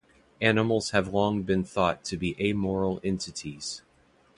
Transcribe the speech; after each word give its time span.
Animals 0.41 0.89
have 0.89 1.13
long 1.13 1.43
been 1.43 1.63
thought 1.63 2.03
to 2.05 2.17
be 2.17 2.35
amoral 2.41 2.99
entities. 3.03 3.83